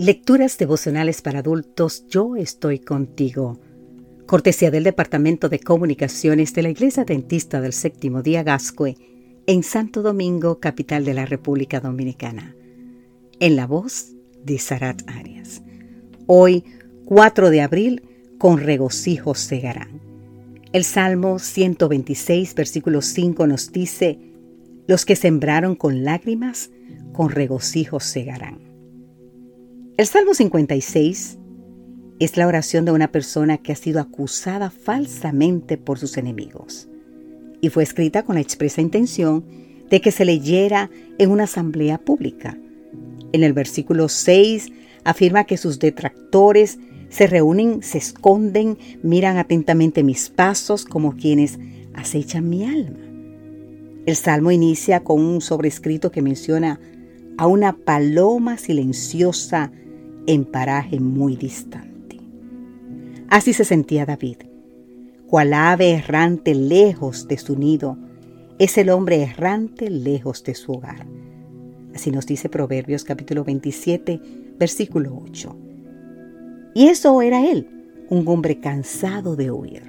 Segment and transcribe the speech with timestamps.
[0.00, 3.60] Lecturas devocionales para adultos, yo estoy contigo.
[4.24, 8.96] Cortesía del Departamento de Comunicaciones de la Iglesia Dentista del Séptimo Día Gascue,
[9.46, 12.56] en Santo Domingo, capital de la República Dominicana.
[13.40, 15.60] En la voz de Sarat Arias.
[16.26, 16.64] Hoy,
[17.04, 18.02] 4 de abril,
[18.38, 20.00] con regocijo segarán.
[20.72, 24.18] El Salmo 126, versículo 5 nos dice,
[24.86, 26.70] Los que sembraron con lágrimas,
[27.12, 28.69] con regocijo segarán.
[30.00, 31.38] El Salmo 56
[32.20, 36.88] es la oración de una persona que ha sido acusada falsamente por sus enemigos
[37.60, 39.44] y fue escrita con la expresa intención
[39.90, 42.56] de que se leyera en una asamblea pública.
[43.32, 44.72] En el versículo 6
[45.04, 46.78] afirma que sus detractores
[47.10, 51.58] se reúnen, se esconden, miran atentamente mis pasos como quienes
[51.92, 53.00] acechan mi alma.
[54.06, 56.80] El salmo inicia con un sobrescrito que menciona
[57.36, 59.72] a una paloma silenciosa
[60.26, 62.18] en paraje muy distante.
[63.28, 64.38] Así se sentía David.
[65.26, 67.96] Cual ave errante lejos de su nido,
[68.58, 71.06] es el hombre errante lejos de su hogar.
[71.94, 74.20] Así nos dice Proverbios capítulo 27,
[74.58, 75.56] versículo 8.
[76.74, 77.68] Y eso era él,
[78.10, 79.82] un hombre cansado de huir.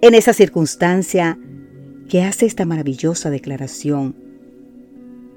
[0.00, 1.38] En esa circunstancia
[2.08, 4.16] que hace esta maravillosa declaración,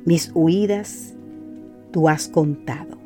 [0.06, 1.16] mis huidas
[1.92, 2.97] tú has contado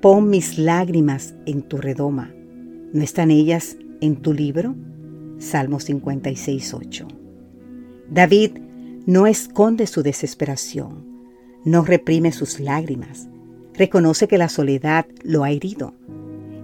[0.00, 2.32] Pon mis lágrimas en tu redoma.
[2.92, 4.76] ¿No están ellas en tu libro?
[5.38, 7.08] Salmo 56, 8.
[8.08, 8.58] David
[9.06, 11.04] no esconde su desesperación,
[11.64, 13.28] no reprime sus lágrimas,
[13.74, 15.94] reconoce que la soledad lo ha herido.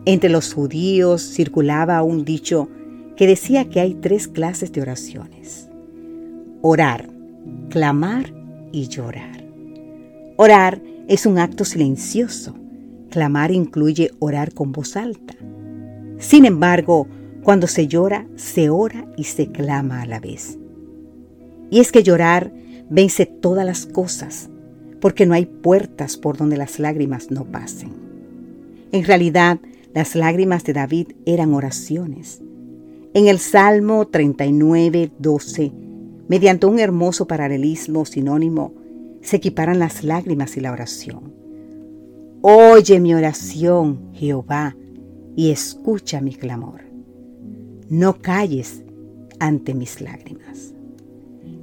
[0.05, 2.68] Entre los judíos circulaba un dicho
[3.16, 5.68] que decía que hay tres clases de oraciones.
[6.62, 7.10] Orar,
[7.68, 8.32] clamar
[8.70, 9.44] y llorar.
[10.36, 12.55] Orar es un acto silencioso
[13.14, 15.36] Clamar incluye orar con voz alta.
[16.18, 17.06] Sin embargo,
[17.44, 20.58] cuando se llora, se ora y se clama a la vez.
[21.70, 22.52] Y es que llorar
[22.90, 24.50] vence todas las cosas,
[25.00, 27.92] porque no hay puertas por donde las lágrimas no pasen.
[28.90, 29.60] En realidad,
[29.94, 32.42] las lágrimas de David eran oraciones.
[33.14, 35.72] En el Salmo 39, 12,
[36.27, 38.74] mediante un hermoso paralelismo sinónimo,
[39.22, 41.33] se equiparan las lágrimas y la oración.
[42.46, 44.77] Oye mi oración, Jehová,
[45.34, 46.82] y escucha mi clamor.
[47.88, 48.84] No calles
[49.38, 50.74] ante mis lágrimas.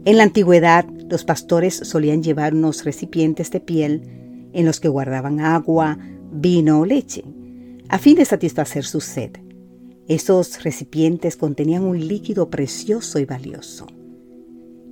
[0.06, 5.40] En la antigüedad, los pastores solían llevar unos recipientes de piel en los que guardaban
[5.40, 6.00] agua,
[6.32, 7.26] vino o leche,
[7.88, 9.34] a fin de satisfacer su sed.
[10.08, 13.86] Esos recipientes contenían un líquido precioso y valioso.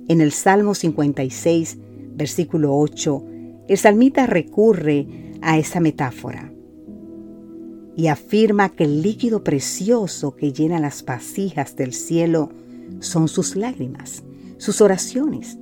[0.06, 1.78] En el Salmo 56,
[2.14, 3.24] versículo 8,
[3.66, 6.52] el salmita recurre a esa metáfora
[7.96, 12.50] y afirma que el líquido precioso que llena las vasijas del cielo
[13.00, 14.22] son sus lágrimas,
[14.58, 15.58] sus oraciones.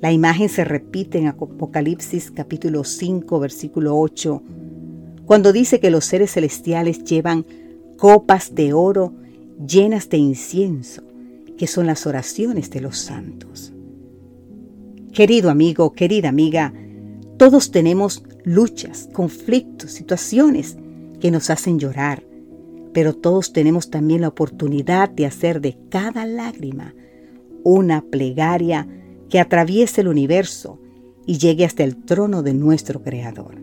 [0.00, 4.42] La imagen se repite en Apocalipsis capítulo 5 versículo 8,
[5.24, 7.46] cuando dice que los seres celestiales llevan
[7.96, 9.14] copas de oro
[9.64, 11.04] llenas de incienso,
[11.56, 13.72] que son las oraciones de los santos.
[15.12, 16.72] Querido amigo, querida amiga,
[17.36, 20.76] todos tenemos luchas, conflictos, situaciones
[21.20, 22.24] que nos hacen llorar,
[22.92, 26.94] pero todos tenemos también la oportunidad de hacer de cada lágrima
[27.64, 28.88] una plegaria
[29.28, 30.78] que atraviese el universo
[31.26, 33.56] y llegue hasta el trono de nuestro Creador.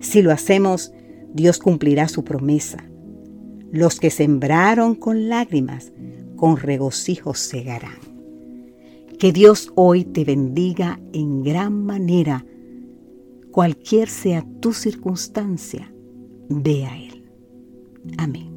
[0.00, 0.92] Si lo hacemos,
[1.32, 2.84] Dios cumplirá su promesa.
[3.70, 5.92] Los que sembraron con lágrimas,
[6.36, 7.98] con regocijo segarán.
[9.18, 12.44] Que Dios hoy te bendiga en gran manera
[13.54, 15.88] Cualquier sea tu circunstancia,
[16.48, 17.30] ve a Él.
[18.18, 18.53] Amén.